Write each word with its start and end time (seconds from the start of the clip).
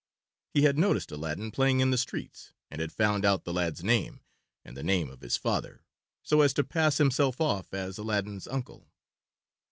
He 0.49 0.63
had 0.63 0.79
noticed 0.79 1.11
Aladdin 1.11 1.51
playing 1.51 1.79
in 1.79 1.91
the 1.91 1.95
streets 1.99 2.53
and 2.71 2.81
had 2.81 2.91
found 2.91 3.23
out 3.23 3.43
the 3.43 3.53
lad's 3.53 3.83
name 3.83 4.21
and 4.65 4.75
the 4.75 4.81
name 4.81 5.11
of 5.11 5.21
his 5.21 5.37
father, 5.37 5.83
so 6.23 6.41
as 6.41 6.55
to 6.55 6.63
pass 6.63 6.97
himself 6.97 7.39
off 7.39 7.71
as 7.71 7.99
Aladdin's 7.99 8.47
uncle. 8.47 8.87